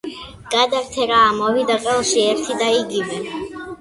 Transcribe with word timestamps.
გადართე 0.53 1.05
რა, 1.11 1.19
ამოვიდა 1.33 1.77
ყელში 1.85 2.25
ერთი 2.31 2.59
და 2.63 2.71
იგივე! 2.83 3.21